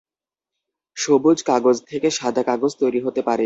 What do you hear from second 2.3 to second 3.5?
কাগজ তৈরি হতে পারে।